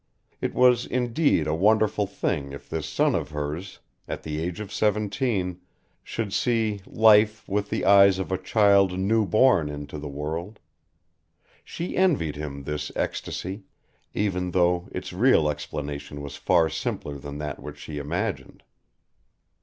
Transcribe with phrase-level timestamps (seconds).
[0.41, 3.77] It was indeed a wonderful thing if this son of hers,
[4.07, 5.61] at the age of seventeen,
[6.03, 10.57] should see life with the eyes of a child new born into the world.
[11.63, 13.61] She envied him this ecstasy,
[14.15, 18.63] even though its real explanation was far simpler than that which she imagined.